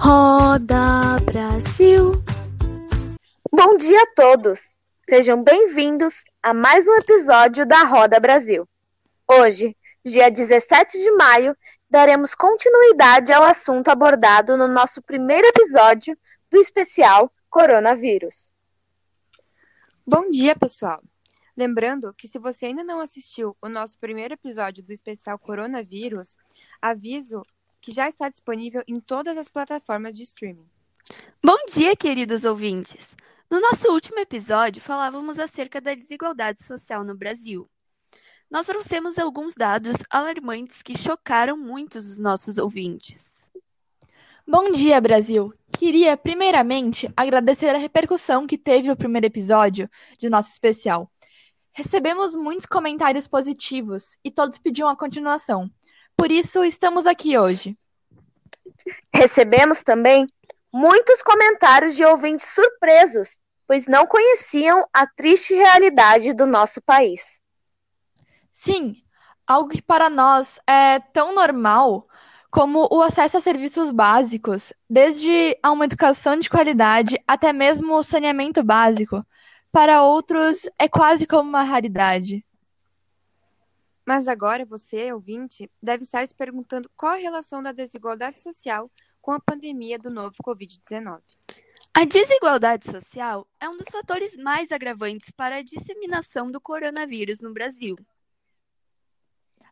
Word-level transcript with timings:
Roda 0.00 1.18
Brasil. 1.24 2.12
Bom 3.52 3.76
dia 3.76 4.00
a 4.00 4.14
todos. 4.14 4.76
Sejam 5.10 5.42
bem-vindos 5.42 6.22
a 6.40 6.54
mais 6.54 6.86
um 6.86 6.94
episódio 6.94 7.66
da 7.66 7.82
Roda 7.82 8.20
Brasil. 8.20 8.68
Hoje, 9.28 9.76
dia 10.04 10.30
17 10.30 10.96
de 10.96 11.10
maio, 11.12 11.56
daremos 11.90 12.32
continuidade 12.32 13.32
ao 13.32 13.42
assunto 13.42 13.88
abordado 13.88 14.56
no 14.56 14.68
nosso 14.68 15.02
primeiro 15.02 15.48
episódio 15.48 16.16
do 16.48 16.60
especial 16.60 17.32
Coronavírus. 17.50 18.52
Bom 20.06 20.30
dia, 20.30 20.54
pessoal! 20.54 21.02
Lembrando 21.56 22.14
que 22.14 22.28
se 22.28 22.38
você 22.38 22.66
ainda 22.66 22.84
não 22.84 23.00
assistiu 23.00 23.56
o 23.60 23.68
nosso 23.68 23.98
primeiro 23.98 24.34
episódio 24.34 24.80
do 24.80 24.92
especial 24.92 25.36
Coronavírus, 25.40 26.36
aviso 26.80 27.42
que 27.80 27.92
já 27.92 28.08
está 28.08 28.28
disponível 28.28 28.82
em 28.86 29.00
todas 29.00 29.36
as 29.36 29.48
plataformas 29.48 30.16
de 30.16 30.22
streaming. 30.24 30.68
Bom 31.42 31.56
dia, 31.68 31.96
queridos 31.96 32.44
ouvintes! 32.44 33.16
No 33.50 33.60
nosso 33.60 33.88
último 33.90 34.18
episódio, 34.18 34.82
falávamos 34.82 35.38
acerca 35.38 35.80
da 35.80 35.94
desigualdade 35.94 36.62
social 36.62 37.02
no 37.02 37.16
Brasil. 37.16 37.68
Nós 38.50 38.66
trouxemos 38.66 39.18
alguns 39.18 39.54
dados 39.54 39.96
alarmantes 40.10 40.82
que 40.82 40.96
chocaram 40.96 41.56
muitos 41.56 42.06
dos 42.06 42.18
nossos 42.18 42.58
ouvintes. 42.58 43.32
Bom 44.46 44.72
dia, 44.72 45.00
Brasil! 45.00 45.52
Queria, 45.78 46.16
primeiramente, 46.16 47.08
agradecer 47.16 47.68
a 47.68 47.78
repercussão 47.78 48.46
que 48.46 48.58
teve 48.58 48.90
o 48.90 48.96
primeiro 48.96 49.26
episódio 49.26 49.88
de 50.18 50.28
nosso 50.28 50.50
especial. 50.50 51.10
Recebemos 51.72 52.34
muitos 52.34 52.66
comentários 52.66 53.28
positivos 53.28 54.18
e 54.24 54.30
todos 54.30 54.58
pediam 54.58 54.88
a 54.88 54.96
continuação. 54.96 55.70
Por 56.18 56.32
isso, 56.32 56.64
estamos 56.64 57.06
aqui 57.06 57.38
hoje. 57.38 57.78
Recebemos 59.14 59.84
também 59.84 60.26
muitos 60.72 61.22
comentários 61.22 61.94
de 61.94 62.04
ouvintes 62.04 62.48
surpresos, 62.52 63.38
pois 63.68 63.86
não 63.86 64.04
conheciam 64.04 64.84
a 64.92 65.06
triste 65.06 65.54
realidade 65.54 66.34
do 66.34 66.44
nosso 66.44 66.82
país. 66.82 67.40
Sim, 68.50 68.96
algo 69.46 69.68
que 69.68 69.80
para 69.80 70.10
nós 70.10 70.58
é 70.66 70.98
tão 70.98 71.32
normal 71.32 72.08
como 72.50 72.88
o 72.90 73.00
acesso 73.00 73.36
a 73.36 73.40
serviços 73.40 73.92
básicos, 73.92 74.72
desde 74.90 75.56
a 75.62 75.70
uma 75.70 75.84
educação 75.84 76.36
de 76.36 76.50
qualidade 76.50 77.16
até 77.28 77.52
mesmo 77.52 77.94
o 77.94 78.02
saneamento 78.02 78.64
básico, 78.64 79.24
para 79.70 80.02
outros 80.02 80.68
é 80.76 80.88
quase 80.88 81.28
como 81.28 81.48
uma 81.48 81.62
raridade. 81.62 82.44
Mas 84.08 84.26
agora 84.26 84.64
você, 84.64 85.12
ouvinte, 85.12 85.70
deve 85.82 86.02
estar 86.02 86.26
se 86.26 86.34
perguntando 86.34 86.90
qual 86.96 87.12
a 87.12 87.16
relação 87.16 87.62
da 87.62 87.72
desigualdade 87.72 88.40
social 88.40 88.90
com 89.20 89.32
a 89.32 89.38
pandemia 89.38 89.98
do 89.98 90.08
novo 90.08 90.34
Covid-19. 90.42 91.20
A 91.92 92.06
desigualdade 92.06 92.90
social 92.90 93.46
é 93.60 93.68
um 93.68 93.76
dos 93.76 93.88
fatores 93.92 94.34
mais 94.38 94.72
agravantes 94.72 95.30
para 95.30 95.56
a 95.56 95.62
disseminação 95.62 96.50
do 96.50 96.58
coronavírus 96.58 97.42
no 97.42 97.52
Brasil. 97.52 97.98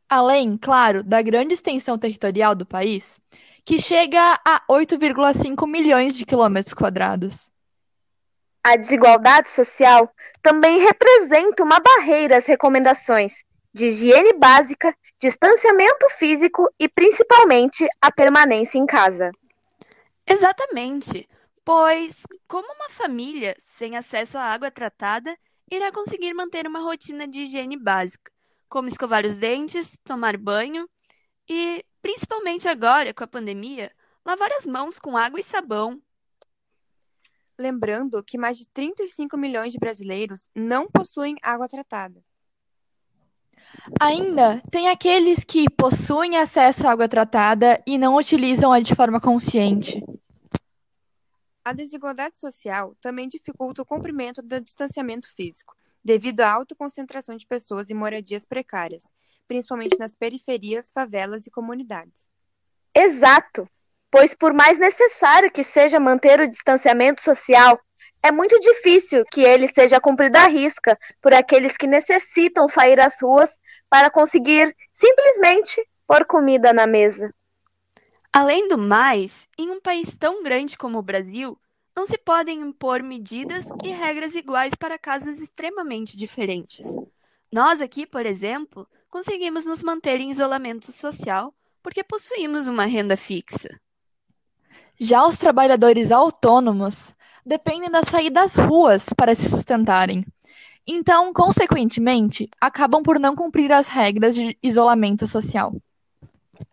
Além, 0.07 0.59
claro, 0.59 1.03
da 1.03 1.23
grande 1.23 1.55
extensão 1.55 1.97
territorial 1.99 2.55
do 2.55 2.67
país, 2.67 3.19
que 3.65 3.81
chega 3.81 4.39
a 4.45 4.63
8,5 4.71 5.67
milhões 5.67 6.15
de 6.15 6.27
quilômetros 6.27 6.75
quadrados. 6.75 7.51
A 8.63 8.77
desigualdade 8.77 9.49
social 9.49 10.15
também 10.43 10.79
representa 10.79 11.65
uma 11.65 11.81
barreira 11.81 12.37
às 12.37 12.45
recomendações 12.45 13.47
de 13.77 13.89
higiene 13.89 14.33
básica, 14.33 14.97
distanciamento 15.21 16.09
físico 16.17 16.67
e 16.79 16.89
principalmente 16.89 17.87
a 18.01 18.11
permanência 18.11 18.79
em 18.79 18.87
casa. 18.87 19.31
Exatamente, 20.27 21.29
pois 21.63 22.23
como 22.49 22.73
uma 22.73 22.89
família 22.89 23.55
sem 23.77 23.95
acesso 23.95 24.39
à 24.39 24.45
água 24.45 24.71
tratada 24.71 25.37
irá 25.71 25.93
conseguir 25.93 26.33
manter 26.33 26.67
uma 26.67 26.81
rotina 26.81 27.29
de 27.29 27.41
higiene 27.41 27.77
básica, 27.77 28.33
como 28.67 28.89
escovar 28.89 29.27
os 29.27 29.35
dentes, 29.35 29.95
tomar 30.03 30.39
banho 30.39 30.89
e, 31.47 31.85
principalmente 32.01 32.67
agora 32.67 33.13
com 33.13 33.25
a 33.25 33.29
pandemia, 33.29 33.93
lavar 34.25 34.51
as 34.53 34.65
mãos 34.65 34.99
com 34.99 35.19
água 35.19 35.39
e 35.39 35.43
sabão. 35.43 36.01
Lembrando 37.59 38.25
que 38.25 38.39
mais 38.39 38.57
de 38.57 38.67
35 38.69 39.37
milhões 39.37 39.71
de 39.71 39.79
brasileiros 39.79 40.49
não 40.55 40.89
possuem 40.91 41.37
água 41.43 41.69
tratada. 41.69 42.25
Ainda 44.01 44.61
tem 44.71 44.89
aqueles 44.89 45.45
que 45.45 45.71
possuem 45.71 46.37
acesso 46.37 46.87
à 46.87 46.91
água 46.91 47.09
tratada 47.09 47.83
e 47.87 47.99
não 47.99 48.17
utilizam-a 48.17 48.81
de 48.81 48.95
forma 48.95 49.21
consciente. 49.21 50.03
A 51.65 51.73
desigualdade 51.73 52.39
social 52.39 52.95
também 53.01 53.27
dificulta 53.27 53.83
o 53.83 53.87
cumprimento 53.87 54.41
do 54.41 54.61
distanciamento 54.61 55.29
físico, 55.35 55.75
devido 56.05 56.43
à 56.43 56.53
alta 56.53 56.77
concentração 56.77 57.37
de 57.37 57.47
pessoas 57.47 57.91
em 57.91 57.95
moradias 57.95 58.45
precárias, 58.45 59.03
principalmente 59.49 59.99
nas 59.99 60.15
periferias, 60.15 60.93
favelas 60.93 61.47
e 61.47 61.51
comunidades. 61.51 62.29
Exato, 62.95 63.69
pois 64.11 64.35
por 64.35 64.53
mais 64.53 64.79
necessário 64.79 65.51
que 65.51 65.65
seja 65.65 65.99
manter 65.99 66.41
o 66.41 66.49
distanciamento 66.49 67.21
social, 67.23 67.81
é 68.23 68.31
muito 68.31 68.59
difícil 68.61 69.25
que 69.31 69.43
ele 69.43 69.69
seja 69.69 70.01
cumprido 70.01 70.39
à 70.39 70.47
risca 70.47 70.99
por 71.21 71.35
aqueles 71.35 71.77
que 71.77 71.87
necessitam 71.87 72.69
sair 72.69 73.01
às 73.01 73.21
ruas 73.21 73.51
para 73.89 74.11
conseguir 74.11 74.75
simplesmente 74.93 75.85
pôr 76.07 76.25
comida 76.25 76.73
na 76.73 76.87
mesa. 76.87 77.35
Além 78.33 78.69
do 78.69 78.77
mais, 78.77 79.49
em 79.59 79.71
um 79.71 79.81
país 79.81 80.15
tão 80.15 80.43
grande 80.43 80.77
como 80.77 80.99
o 80.99 81.03
Brasil, 81.03 81.59
não 81.97 82.07
se 82.07 82.19
podem 82.19 82.61
impor 82.61 83.03
medidas 83.03 83.67
e 83.83 83.89
regras 83.89 84.35
iguais 84.35 84.75
para 84.75 84.99
casos 84.99 85.41
extremamente 85.41 86.17
diferentes. 86.17 86.87
Nós 87.51 87.81
aqui, 87.81 88.07
por 88.07 88.27
exemplo, 88.27 88.87
conseguimos 89.09 89.65
nos 89.65 89.83
manter 89.83 90.21
em 90.21 90.31
isolamento 90.31 90.93
social 90.93 91.55
porque 91.83 92.05
possuímos 92.05 92.67
uma 92.67 92.85
renda 92.85 93.17
fixa. 93.17 93.81
Já 95.01 95.27
os 95.27 95.39
trabalhadores 95.39 96.11
autônomos 96.11 97.15
dependem 97.45 97.91
da 97.91 98.03
saída 98.03 98.43
das 98.43 98.57
ruas 98.57 99.09
para 99.17 99.35
se 99.35 99.49
sustentarem. 99.49 100.27
Então, 100.87 101.33
consequentemente, 101.33 102.49
acabam 102.61 103.03
por 103.03 103.19
não 103.19 103.35
cumprir 103.35 103.73
as 103.73 103.89
regras 103.89 104.35
de 104.35 104.57
isolamento 104.63 105.27
social. 105.27 105.75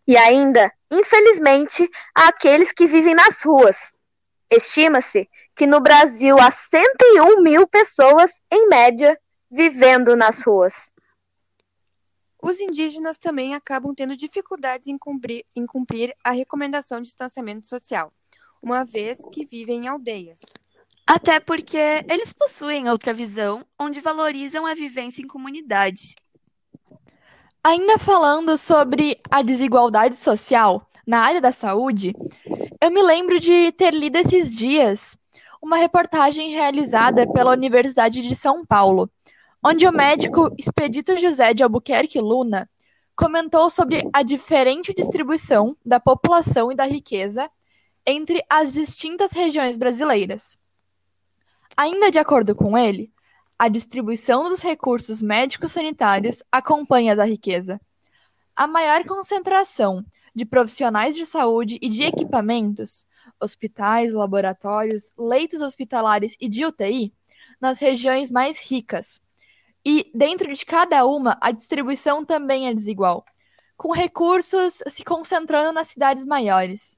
E 0.08 0.16
ainda, 0.16 0.72
infelizmente, 0.92 1.90
há 2.14 2.28
aqueles 2.28 2.72
que 2.72 2.86
vivem 2.86 3.16
nas 3.16 3.42
ruas. 3.42 3.92
Estima-se 4.52 5.28
que 5.56 5.66
no 5.66 5.80
Brasil 5.80 6.38
há 6.40 6.52
101 6.52 7.42
mil 7.42 7.68
pessoas, 7.68 8.40
em 8.52 8.68
média, 8.68 9.18
vivendo 9.50 10.16
nas 10.16 10.42
ruas. 10.44 10.94
Os 12.42 12.60
indígenas 12.60 13.18
também 13.18 13.56
acabam 13.56 13.96
tendo 13.96 14.18
dificuldades 14.18 14.88
em 14.88 14.98
cumprir, 14.98 15.46
em 15.56 15.66
cumprir 15.66 16.14
a 16.24 16.32
recomendação 16.32 17.00
de 17.00 17.06
distanciamento 17.06 17.68
social, 17.68 18.14
uma 18.62 18.84
vez 18.84 19.18
que 19.32 19.46
vivem 19.46 19.86
em 19.86 19.88
aldeias. 19.88 20.40
Até 21.06 21.40
porque 21.40 21.78
eles 22.08 22.32
possuem 22.32 22.90
outra 22.90 23.14
visão, 23.14 23.66
onde 23.78 24.00
valorizam 24.00 24.66
a 24.66 24.74
vivência 24.74 25.22
em 25.22 25.28
comunidade. 25.28 26.16
Ainda 27.64 27.98
falando 27.98 28.58
sobre 28.58 29.20
a 29.30 29.42
desigualdade 29.42 30.16
social 30.16 30.88
na 31.06 31.20
área 31.20 31.42
da 31.42 31.52
saúde, 31.52 32.14
eu 32.82 32.92
me 32.92 33.02
lembro 33.02 33.40
de 33.40 33.72
ter 33.74 33.94
lido 33.94 34.18
esses 34.18 34.56
dias 34.56 35.18
uma 35.62 35.78
reportagem 35.78 36.52
realizada 36.52 37.26
pela 37.32 37.52
Universidade 37.52 38.22
de 38.22 38.36
São 38.36 38.66
Paulo, 38.66 39.10
onde 39.64 39.88
o 39.88 39.94
médico 39.94 40.54
Expedito 40.58 41.18
José 41.18 41.54
de 41.54 41.64
Albuquerque 41.64 42.20
Luna 42.20 42.70
comentou 43.16 43.70
sobre 43.70 44.04
a 44.12 44.24
diferente 44.24 44.94
distribuição 44.94 45.78
da 45.86 46.00
população 46.00 46.72
e 46.72 46.76
da 46.76 46.86
riqueza 46.86 47.50
entre 48.06 48.44
as 48.50 48.74
distintas 48.74 49.32
regiões 49.32 49.78
brasileiras. 49.78 50.58
Ainda 51.76 52.12
de 52.12 52.20
acordo 52.20 52.56
com 52.56 52.78
ele, 52.78 53.12
a 53.58 53.68
distribuição 53.68 54.48
dos 54.48 54.62
recursos 54.62 55.24
médicos 55.24 55.72
sanitários 55.72 56.44
acompanha 56.52 57.16
da 57.16 57.26
riqueza. 57.26 57.82
A 58.56 58.68
maior 58.68 59.04
concentração 59.06 60.06
de 60.36 60.46
profissionais 60.46 61.16
de 61.16 61.26
saúde 61.26 61.80
e 61.82 61.90
de 61.90 62.04
equipamentos, 62.04 63.06
hospitais, 63.40 64.14
laboratórios, 64.14 65.12
leitos 65.18 65.62
hospitalares 65.62 66.36
e 66.40 66.48
de 66.48 66.64
UTI, 66.64 67.12
nas 67.60 67.80
regiões 67.80 68.30
mais 68.30 68.60
ricas. 68.60 69.20
E, 69.84 70.12
dentro 70.14 70.54
de 70.54 70.66
cada 70.66 71.06
uma, 71.06 71.38
a 71.42 71.52
distribuição 71.52 72.24
também 72.24 72.68
é 72.68 72.74
desigual, 72.74 73.26
com 73.76 73.92
recursos 73.92 74.84
se 74.88 75.04
concentrando 75.04 75.74
nas 75.74 75.88
cidades 75.88 76.26
maiores. 76.26 76.98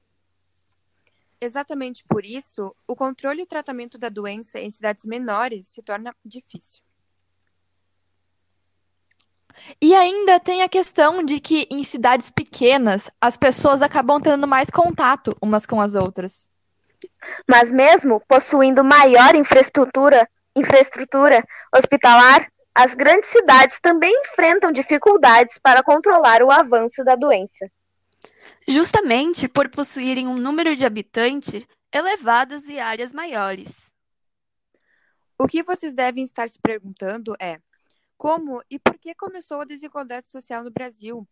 Exatamente 1.40 2.02
por 2.08 2.24
isso, 2.24 2.74
o 2.86 2.96
controle 2.96 3.40
e 3.40 3.42
o 3.44 3.46
tratamento 3.46 3.98
da 3.98 4.08
doença 4.08 4.58
em 4.58 4.70
cidades 4.70 5.04
menores 5.04 5.68
se 5.68 5.82
torna 5.82 6.14
difícil. 6.24 6.82
E 9.80 9.94
ainda 9.94 10.38
tem 10.40 10.62
a 10.62 10.68
questão 10.68 11.22
de 11.24 11.40
que 11.40 11.66
em 11.70 11.82
cidades 11.82 12.30
pequenas 12.30 13.10
as 13.20 13.36
pessoas 13.36 13.82
acabam 13.82 14.20
tendo 14.20 14.46
mais 14.46 14.70
contato 14.70 15.36
umas 15.40 15.66
com 15.66 15.80
as 15.80 15.94
outras. 15.94 16.48
Mas 17.48 17.70
mesmo 17.70 18.22
possuindo 18.26 18.84
maior 18.84 19.34
infraestrutura, 19.34 20.28
infraestrutura 20.54 21.44
hospitalar, 21.74 22.50
as 22.74 22.94
grandes 22.94 23.30
cidades 23.30 23.78
também 23.80 24.12
enfrentam 24.24 24.72
dificuldades 24.72 25.58
para 25.58 25.82
controlar 25.82 26.42
o 26.42 26.50
avanço 26.50 27.02
da 27.04 27.14
doença. 27.14 27.70
Justamente 28.66 29.48
por 29.48 29.68
possuírem 29.68 30.26
um 30.26 30.36
número 30.36 30.74
de 30.74 30.84
habitantes 30.84 31.66
elevados 31.92 32.68
e 32.68 32.78
áreas 32.78 33.12
maiores. 33.12 33.68
O 35.38 35.46
que 35.46 35.62
vocês 35.62 35.94
devem 35.94 36.24
estar 36.24 36.48
se 36.48 36.58
perguntando 36.60 37.34
é: 37.40 37.60
como 38.16 38.62
e 38.70 38.78
por 38.78 38.98
que 38.98 39.14
começou 39.14 39.60
a 39.60 39.64
desigualdade 39.64 40.28
social 40.28 40.64
no 40.64 40.70
Brasil? 40.70 41.28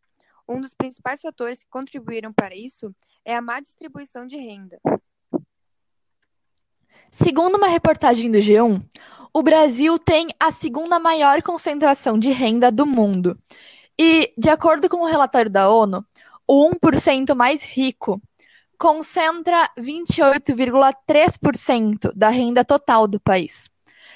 Um 0.47 0.61
dos 0.61 0.75
principais 0.75 1.23
fatores 1.23 1.63
que 1.63 1.71
contribuíram 1.71 2.33
para 2.33 2.55
isso 2.55 2.95
é 3.25 3.35
a 3.35 3.41
má 3.41 3.61
distribuição 3.61 4.27
de 4.27 4.37
renda. 4.37 4.79
Segundo 7.11 7.57
uma 7.57 7.69
reportagem 7.69 8.31
do 8.31 8.39
G1, 8.39 8.85
o 9.33 9.43
Brasil 9.43 9.99
tem 9.99 10.29
a 10.39 10.51
segunda 10.51 10.99
maior 10.99 11.41
concentração 11.43 12.19
de 12.19 12.31
renda 12.31 12.71
do 12.71 12.85
mundo. 12.85 13.39
E, 13.99 14.35
de 14.37 14.51
acordo 14.51 14.89
com 14.89 14.99
o 14.99 15.07
relatório 15.07 15.51
da 15.51 15.71
ONU, 15.71 16.05
o 16.47 16.71
1% 16.71 17.35
mais 17.35 17.65
rico 17.65 18.23
concentra 18.79 19.69
28,3% 19.79 22.13
da 22.15 22.29
renda 22.29 22.63
total 22.65 23.09
do 23.09 23.21
país, 23.21 23.71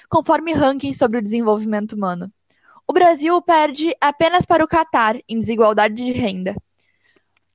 conforme 0.09 0.53
ranking 0.53 0.93
sobre 0.93 1.19
o 1.19 1.23
desenvolvimento 1.23 1.93
humano. 1.93 2.31
O 2.87 2.93
Brasil 2.93 3.41
perde 3.43 3.95
apenas 4.01 4.47
para 4.47 4.65
o 4.65 4.69
Catar 4.69 5.17
em 5.29 5.39
desigualdade 5.39 5.95
de 5.95 6.11
renda, 6.13 6.57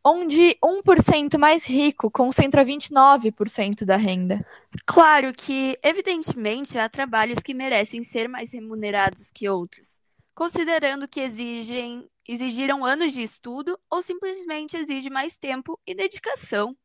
onde 0.04 0.58
1% 0.64 1.38
mais 1.38 1.66
rico 1.66 2.12
concentra 2.12 2.66
29% 2.66 3.86
da 3.86 3.96
renda. 3.96 4.46
Claro 4.86 5.32
que, 5.34 5.80
evidentemente, 5.82 6.78
há 6.78 6.90
trabalhos 6.90 7.40
que 7.40 7.54
merecem 7.54 8.04
ser 8.04 8.28
mais 8.28 8.52
remunerados 8.52 9.32
que 9.32 9.48
outros, 9.48 10.03
considerando 10.34 11.08
que 11.08 11.20
exigem, 11.20 12.10
exigiram 12.28 12.86
anos 12.86 13.12
de 13.12 13.22
estudo 13.22 13.80
ou 13.90 14.02
simplesmente 14.02 14.78
exige 14.78 15.10
mais 15.10 15.38
tempo 15.38 15.80
e 15.86 15.94
dedicação. 15.94 16.76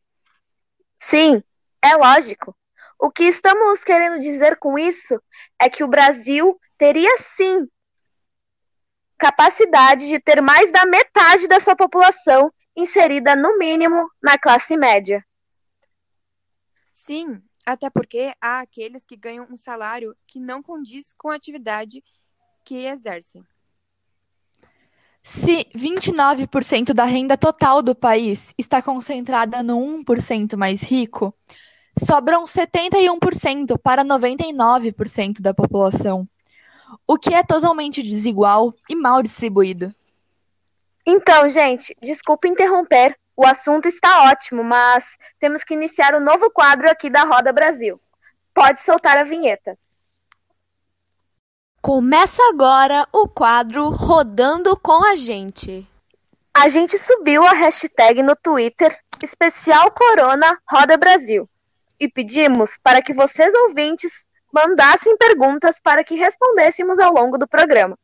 Sim, 1.01 1.43
é 1.83 1.97
lógico. 1.97 2.57
O 2.99 3.11
que 3.11 3.25
estamos 3.25 3.85
querendo 3.85 4.19
dizer 4.19 4.59
com 4.59 4.79
isso 4.79 5.23
é 5.59 5.69
que 5.71 5.85
o 5.85 5.89
Brasil 5.89 6.61
teria 6.77 7.17
sim 7.19 7.69
capacidade 9.17 10.07
de 10.07 10.21
ter 10.21 10.41
mais 10.41 10.71
da 10.71 10.85
metade 10.87 11.49
da 11.49 11.61
sua 11.61 11.77
população 11.77 12.53
inserida, 12.77 13.35
no 13.35 13.59
mínimo, 13.59 14.09
na 14.23 14.39
classe 14.39 14.77
média. 14.77 15.25
Sim, 16.93 17.43
até 17.67 17.91
porque 17.91 18.33
há 18.41 18.61
aqueles 18.61 19.05
que 19.05 19.17
ganham 19.17 19.47
um 19.51 19.57
salário 19.57 20.17
que 20.27 20.39
não 20.39 20.63
condiz 20.63 21.13
com 21.19 21.31
a 21.31 21.35
atividade 21.35 22.03
que 22.69 22.87
exercem. 22.87 23.43
Se 25.23 25.67
29% 25.75 26.93
da 26.93 27.05
renda 27.05 27.35
total 27.35 27.81
do 27.81 27.95
país 27.95 28.53
está 28.59 28.83
concentrada 28.83 29.63
no 29.63 29.79
1% 30.05 30.55
mais 30.55 30.83
rico, 30.83 31.35
sobram 31.99 32.45
71% 32.45 33.79
para 33.83 34.05
99% 34.05 35.41
da 35.41 35.55
população, 35.55 36.29
o 37.07 37.19
que 37.19 37.33
é 37.33 37.43
totalmente 37.43 38.03
desigual 38.03 38.75
e 38.87 38.95
mal 38.95 39.23
distribuído. 39.23 39.95
Então, 41.07 41.49
gente, 41.49 41.97
desculpa 42.03 42.49
interromper. 42.49 43.17
O 43.35 43.47
assunto 43.47 43.89
está 43.89 44.31
ótimo, 44.31 44.63
mas 44.63 45.17
temos 45.41 45.65
que 45.65 45.73
iniciar 45.73 46.15
o 46.15 46.19
um 46.19 46.25
novo 46.25 46.51
quadro 46.51 46.91
aqui 46.91 47.09
da 47.09 47.23
Roda 47.23 47.51
Brasil. 47.51 47.99
Pode 48.53 48.83
soltar 48.83 49.17
a 49.17 49.25
vinheta. 49.25 49.79
Começa 51.81 52.43
agora 52.51 53.07
o 53.13 53.29
quadro 53.29 53.89
Rodando 53.89 54.77
com 54.77 55.05
a 55.05 55.15
Gente. 55.15 55.89
A 56.53 56.69
gente 56.69 56.99
subiu 56.99 57.47
a 57.47 57.53
hashtag 57.53 58.21
no 58.21 58.35
Twitter 58.35 58.99
especial 59.23 59.89
Corona 59.93 60.59
Roda 60.69 60.97
Brasil 60.97 61.49
e 61.99 62.09
pedimos 62.09 62.77
para 62.83 63.01
que 63.01 63.15
vocês 63.15 63.55
ouvintes 63.55 64.27
mandassem 64.53 65.17
perguntas 65.17 65.79
para 65.81 66.03
que 66.03 66.17
respondêssemos 66.17 66.99
ao 66.99 67.13
longo 67.13 67.39
do 67.39 67.47
programa. 67.47 67.97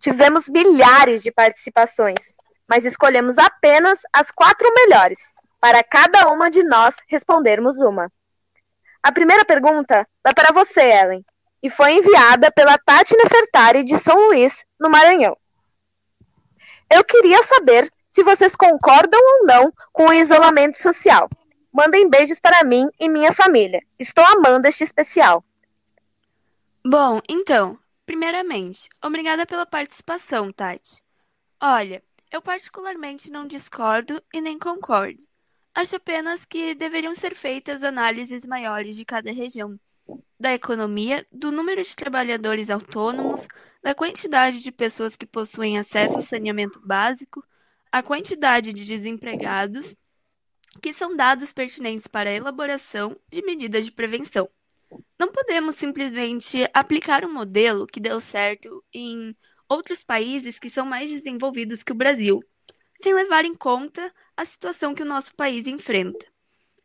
Tivemos 0.00 0.48
milhares 0.48 1.22
de 1.22 1.30
participações, 1.30 2.36
mas 2.66 2.84
escolhemos 2.84 3.38
apenas 3.38 4.00
as 4.12 4.32
quatro 4.32 4.68
melhores, 4.74 5.32
para 5.60 5.84
cada 5.84 6.28
uma 6.30 6.50
de 6.50 6.64
nós 6.64 6.96
respondermos 7.06 7.78
uma. 7.78 8.10
A 9.00 9.12
primeira 9.12 9.44
pergunta 9.44 10.06
vai 10.22 10.34
para 10.34 10.52
você, 10.52 10.80
Ellen, 10.80 11.24
e 11.62 11.68
foi 11.70 11.94
enviada 11.94 12.50
pela 12.52 12.78
Tati 12.78 13.16
Nefertari 13.16 13.84
de 13.84 13.96
São 13.96 14.28
Luís, 14.28 14.64
no 14.78 14.88
Maranhão. 14.88 15.36
Eu 16.90 17.04
queria 17.04 17.42
saber 17.42 17.92
se 18.08 18.22
vocês 18.22 18.56
concordam 18.56 19.20
ou 19.20 19.46
não 19.46 19.72
com 19.92 20.08
o 20.08 20.12
isolamento 20.12 20.78
social. 20.78 21.28
Mandem 21.72 22.08
beijos 22.08 22.40
para 22.40 22.64
mim 22.64 22.88
e 22.98 23.08
minha 23.08 23.32
família. 23.32 23.82
Estou 23.98 24.24
amando 24.24 24.66
este 24.66 24.84
especial. 24.84 25.44
Bom, 26.84 27.20
então, 27.28 27.78
Primeiramente, 28.08 28.88
obrigada 29.04 29.44
pela 29.44 29.66
participação, 29.66 30.50
Tati. 30.50 31.02
Olha, 31.60 32.02
eu 32.32 32.40
particularmente 32.40 33.30
não 33.30 33.46
discordo 33.46 34.22
e 34.32 34.40
nem 34.40 34.58
concordo. 34.58 35.22
Acho 35.74 35.96
apenas 35.96 36.42
que 36.46 36.74
deveriam 36.74 37.14
ser 37.14 37.34
feitas 37.34 37.84
análises 37.84 38.40
maiores 38.46 38.96
de 38.96 39.04
cada 39.04 39.30
região, 39.30 39.78
da 40.38 40.52
economia, 40.52 41.26
do 41.32 41.50
número 41.50 41.82
de 41.82 41.96
trabalhadores 41.96 42.70
autônomos, 42.70 43.46
da 43.82 43.94
quantidade 43.94 44.60
de 44.60 44.70
pessoas 44.70 45.16
que 45.16 45.26
possuem 45.26 45.78
acesso 45.78 46.16
ao 46.16 46.22
saneamento 46.22 46.80
básico, 46.80 47.44
a 47.90 48.02
quantidade 48.02 48.72
de 48.72 48.84
desempregados, 48.84 49.96
que 50.80 50.92
são 50.92 51.16
dados 51.16 51.52
pertinentes 51.52 52.06
para 52.06 52.30
a 52.30 52.34
elaboração 52.34 53.18
de 53.30 53.42
medidas 53.42 53.84
de 53.84 53.90
prevenção. 53.90 54.48
Não 55.18 55.32
podemos 55.32 55.76
simplesmente 55.76 56.68
aplicar 56.72 57.24
um 57.24 57.32
modelo 57.32 57.86
que 57.86 58.00
deu 58.00 58.20
certo 58.20 58.84
em 58.92 59.36
outros 59.68 60.02
países 60.02 60.58
que 60.58 60.70
são 60.70 60.86
mais 60.86 61.10
desenvolvidos 61.10 61.82
que 61.82 61.92
o 61.92 61.96
Brasil, 61.96 62.42
sem 63.02 63.14
levar 63.14 63.44
em 63.44 63.54
conta 63.54 64.12
a 64.36 64.44
situação 64.44 64.94
que 64.94 65.02
o 65.02 65.06
nosso 65.06 65.34
país 65.34 65.66
enfrenta. 65.66 66.24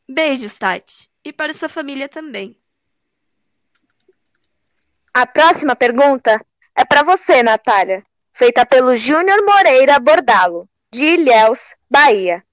Beijos, 0.09 0.57
Tati, 0.57 1.09
e 1.23 1.31
para 1.31 1.53
sua 1.53 1.69
família 1.69 2.09
também. 2.09 2.59
A 5.15 5.27
próxima 5.27 5.75
pergunta 5.75 6.43
é 6.75 6.83
para 6.83 7.03
você, 7.03 7.43
Natália, 7.43 8.03
feita 8.31 8.65
pelo 8.65 8.95
Júnior 8.95 9.45
Moreira 9.45 9.99
Bordalo, 9.99 10.67
de 10.91 11.05
Ilhéus, 11.05 11.59
Bahia. 11.87 12.43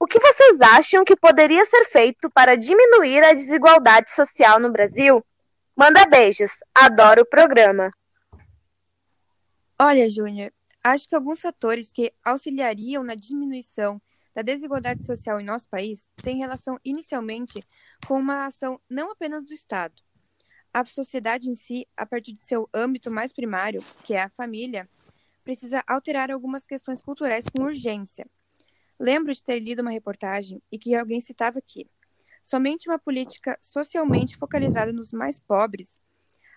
O 0.00 0.06
que 0.06 0.18
vocês 0.18 0.58
acham 0.62 1.04
que 1.04 1.14
poderia 1.14 1.66
ser 1.66 1.84
feito 1.84 2.30
para 2.30 2.56
diminuir 2.56 3.22
a 3.22 3.34
desigualdade 3.34 4.10
social 4.10 4.58
no 4.58 4.72
Brasil? 4.72 5.22
Manda 5.76 6.06
beijos, 6.06 6.60
adoro 6.74 7.22
o 7.22 7.26
programa. 7.26 7.90
Olha, 9.78 10.08
Júnior, 10.08 10.50
acho 10.82 11.06
que 11.06 11.14
alguns 11.14 11.42
fatores 11.42 11.92
que 11.92 12.10
auxiliariam 12.24 13.04
na 13.04 13.14
diminuição 13.14 14.00
da 14.34 14.40
desigualdade 14.40 15.04
social 15.04 15.38
em 15.38 15.44
nosso 15.44 15.68
país 15.68 16.08
têm 16.16 16.38
relação 16.38 16.78
inicialmente 16.82 17.60
com 18.08 18.18
uma 18.18 18.46
ação 18.46 18.80
não 18.88 19.10
apenas 19.10 19.44
do 19.44 19.52
Estado. 19.52 19.94
A 20.72 20.84
sociedade 20.84 21.50
em 21.50 21.54
si, 21.54 21.86
a 21.96 22.06
partir 22.06 22.32
de 22.32 22.44
seu 22.44 22.68
âmbito 22.74 23.10
mais 23.10 23.32
primário, 23.32 23.82
que 24.04 24.14
é 24.14 24.22
a 24.22 24.30
família, 24.30 24.88
precisa 25.44 25.82
alterar 25.86 26.30
algumas 26.30 26.66
questões 26.66 27.02
culturais 27.02 27.44
com 27.52 27.64
urgência 27.64 28.26
Lembro 29.02 29.34
de 29.34 29.42
ter 29.42 29.58
lido 29.58 29.82
uma 29.82 29.90
reportagem 29.90 30.62
e 30.70 30.78
que 30.78 30.94
alguém 30.94 31.18
citava 31.18 31.60
que 31.60 31.90
somente 32.40 32.88
uma 32.88 33.00
política 33.00 33.58
socialmente 33.60 34.36
focalizada 34.36 34.92
nos 34.92 35.10
mais 35.10 35.40
pobres, 35.40 36.00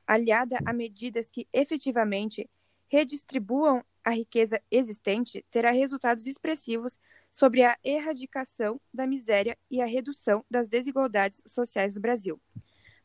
aliada 0.05 0.59
a 0.63 0.71
medidas 0.71 1.27
que 1.27 1.47
efetivamente 1.51 2.47
redistribuam 2.87 3.83
a 4.03 4.11
riqueza 4.11 4.61
existente, 4.69 5.43
terá 5.49 5.71
resultados 5.71 6.27
expressivos 6.27 6.99
sobre 7.31 7.63
a 7.63 7.75
erradicação 7.83 8.79
da 8.93 9.07
miséria 9.07 9.57
e 9.71 9.81
a 9.81 9.87
redução 9.87 10.45
das 10.47 10.67
desigualdades 10.67 11.41
sociais 11.47 11.95
do 11.95 11.99
Brasil. 11.99 12.39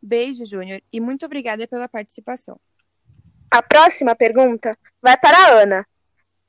Beijo, 0.03 0.47
Júnior, 0.47 0.83
e 0.93 1.01
muito 1.01 1.27
obrigada 1.27 1.67
pela 1.67 1.89
participação. 1.89 2.59
A 3.51 3.63
próxima 3.63 4.15
pergunta 4.15 4.79
vai 5.03 5.17
para 5.17 5.37
a 5.37 5.49
Ana, 5.63 5.87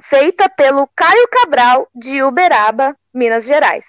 feita 0.01 0.47
pelo 0.49 0.87
Caio 0.95 1.27
Cabral, 1.29 1.89
de 1.93 2.23
Uberaba, 2.23 2.95
Minas 3.13 3.45
Gerais. 3.45 3.85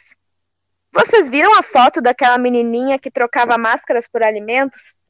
Vocês 0.93 1.29
viram 1.29 1.57
a 1.59 1.63
foto 1.63 2.01
daquela 2.01 2.37
menininha 2.39 2.99
que 2.99 3.11
trocava 3.11 3.57
máscaras 3.57 4.07
por 4.09 4.23
alimentos? 4.23 5.01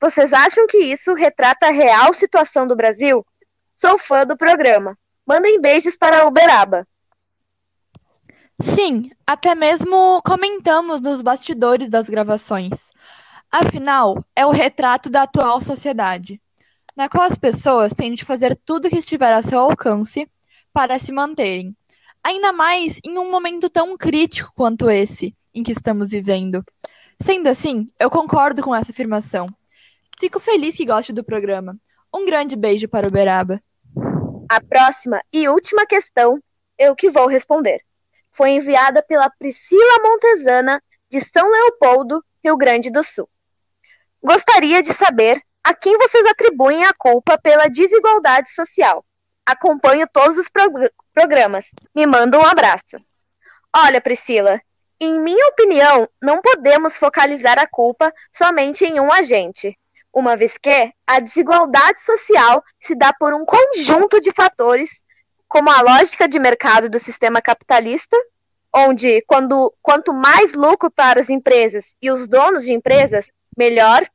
Vocês 0.00 0.32
acham 0.32 0.66
que 0.66 0.78
isso 0.78 1.14
retrata 1.14 1.66
a 1.66 1.70
real 1.70 2.14
situação 2.14 2.66
do 2.66 2.74
Brasil? 2.74 3.24
Sou 3.74 3.98
fã 3.98 4.26
do 4.26 4.36
programa. 4.36 4.96
Mandem 5.26 5.60
beijos 5.60 5.96
para 5.96 6.26
Uberaba. 6.26 6.86
Sim, 8.60 9.10
até 9.26 9.54
mesmo 9.54 10.22
comentamos 10.22 11.00
nos 11.00 11.20
bastidores 11.20 11.90
das 11.90 12.08
gravações. 12.08 12.90
Afinal, 13.54 14.24
é 14.34 14.46
o 14.46 14.50
retrato 14.50 15.10
da 15.10 15.24
atual 15.24 15.60
sociedade, 15.60 16.40
na 16.96 17.06
qual 17.06 17.24
as 17.24 17.36
pessoas 17.36 17.92
têm 17.92 18.14
de 18.14 18.24
fazer 18.24 18.58
tudo 18.64 18.86
o 18.86 18.88
que 18.88 18.98
estiver 18.98 19.34
a 19.34 19.42
seu 19.42 19.58
alcance 19.58 20.26
para 20.72 20.98
se 20.98 21.12
manterem. 21.12 21.76
Ainda 22.24 22.50
mais 22.50 22.98
em 23.04 23.18
um 23.18 23.30
momento 23.30 23.68
tão 23.68 23.94
crítico 23.94 24.50
quanto 24.56 24.88
esse 24.88 25.36
em 25.54 25.62
que 25.62 25.72
estamos 25.72 26.12
vivendo. 26.12 26.64
Sendo 27.20 27.48
assim, 27.48 27.90
eu 28.00 28.08
concordo 28.08 28.62
com 28.62 28.74
essa 28.74 28.90
afirmação. 28.90 29.46
Fico 30.18 30.40
feliz 30.40 30.74
que 30.74 30.86
goste 30.86 31.12
do 31.12 31.22
programa. 31.22 31.76
Um 32.14 32.24
grande 32.24 32.56
beijo 32.56 32.88
para 32.88 33.06
Uberaba. 33.06 33.62
A 34.48 34.62
próxima 34.62 35.22
e 35.30 35.46
última 35.46 35.84
questão 35.84 36.40
eu 36.78 36.96
que 36.96 37.10
vou 37.10 37.26
responder 37.26 37.82
foi 38.32 38.52
enviada 38.52 39.02
pela 39.02 39.28
Priscila 39.28 40.02
Montesana, 40.02 40.82
de 41.10 41.20
São 41.20 41.50
Leopoldo, 41.50 42.24
Rio 42.42 42.56
Grande 42.56 42.90
do 42.90 43.04
Sul. 43.04 43.28
Gostaria 44.22 44.82
de 44.82 44.94
saber 44.94 45.42
a 45.64 45.74
quem 45.74 45.98
vocês 45.98 46.24
atribuem 46.26 46.84
a 46.84 46.92
culpa 46.92 47.36
pela 47.36 47.68
desigualdade 47.68 48.50
social. 48.52 49.04
Acompanho 49.44 50.06
todos 50.12 50.38
os 50.38 50.48
prog 50.48 50.88
programas. 51.12 51.66
Me 51.94 52.06
manda 52.06 52.38
um 52.38 52.46
abraço. 52.46 52.96
Olha, 53.74 54.00
Priscila, 54.00 54.60
em 55.00 55.18
minha 55.18 55.48
opinião, 55.48 56.08
não 56.22 56.40
podemos 56.40 56.94
focalizar 56.94 57.58
a 57.58 57.66
culpa 57.66 58.12
somente 58.30 58.84
em 58.84 59.00
um 59.00 59.12
agente, 59.12 59.76
uma 60.12 60.36
vez 60.36 60.56
que 60.56 60.92
a 61.04 61.18
desigualdade 61.18 62.00
social 62.00 62.62
se 62.78 62.94
dá 62.94 63.12
por 63.12 63.34
um 63.34 63.44
conjunto 63.44 64.20
de 64.20 64.30
fatores 64.30 65.02
como 65.48 65.68
a 65.68 65.82
lógica 65.82 66.28
de 66.28 66.38
mercado 66.38 66.88
do 66.88 66.98
sistema 67.00 67.42
capitalista, 67.42 68.16
onde 68.72 69.22
quando, 69.26 69.74
quanto 69.82 70.14
mais 70.14 70.54
lucro 70.54 70.90
para 70.90 71.20
as 71.20 71.28
empresas 71.28 71.96
e 72.00 72.10
os 72.10 72.28
donos 72.28 72.64
de 72.64 72.72
empresas, 72.72 73.30
melhor. 73.56 74.08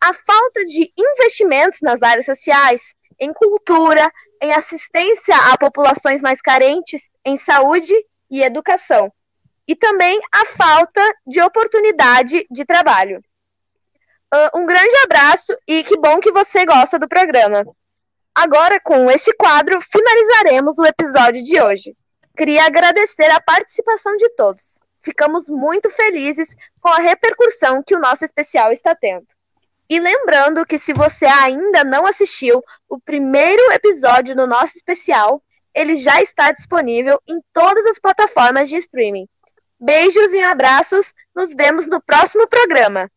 A 0.00 0.12
falta 0.14 0.64
de 0.64 0.92
investimentos 0.96 1.80
nas 1.82 2.02
áreas 2.02 2.26
sociais, 2.26 2.94
em 3.18 3.32
cultura, 3.32 4.10
em 4.40 4.52
assistência 4.52 5.36
a 5.36 5.58
populações 5.58 6.22
mais 6.22 6.40
carentes, 6.40 7.02
em 7.24 7.36
saúde 7.36 7.94
e 8.30 8.42
educação. 8.42 9.12
E 9.68 9.76
também 9.76 10.18
a 10.32 10.46
falta 10.46 11.02
de 11.26 11.40
oportunidade 11.42 12.46
de 12.50 12.64
trabalho. 12.64 13.22
Uh, 14.32 14.58
um 14.60 14.66
grande 14.66 14.96
abraço 15.04 15.54
e 15.66 15.82
que 15.84 15.98
bom 15.98 16.20
que 16.20 16.32
você 16.32 16.64
gosta 16.64 16.98
do 16.98 17.08
programa. 17.08 17.64
Agora, 18.34 18.80
com 18.80 19.10
este 19.10 19.32
quadro, 19.34 19.80
finalizaremos 19.80 20.78
o 20.78 20.86
episódio 20.86 21.42
de 21.42 21.60
hoje. 21.60 21.96
Queria 22.36 22.64
agradecer 22.64 23.30
a 23.30 23.40
participação 23.40 24.16
de 24.16 24.28
todos. 24.30 24.78
Ficamos 25.02 25.48
muito 25.48 25.90
felizes 25.90 26.54
com 26.80 26.88
a 26.88 26.98
repercussão 26.98 27.82
que 27.82 27.94
o 27.94 28.00
nosso 28.00 28.24
especial 28.24 28.72
está 28.72 28.94
tendo. 28.94 29.26
E 29.88 29.98
lembrando 29.98 30.64
que 30.64 30.78
se 30.78 30.92
você 30.92 31.26
ainda 31.26 31.82
não 31.82 32.06
assistiu 32.06 32.62
o 32.88 33.00
primeiro 33.00 33.72
episódio 33.72 34.36
do 34.36 34.46
nosso 34.46 34.76
especial, 34.76 35.42
ele 35.74 35.96
já 35.96 36.22
está 36.22 36.52
disponível 36.52 37.20
em 37.26 37.40
todas 37.52 37.84
as 37.86 37.98
plataformas 37.98 38.68
de 38.68 38.76
streaming. 38.76 39.28
Beijos 39.80 40.32
e 40.32 40.40
abraços, 40.40 41.12
nos 41.34 41.54
vemos 41.54 41.86
no 41.86 42.00
próximo 42.00 42.46
programa. 42.46 43.10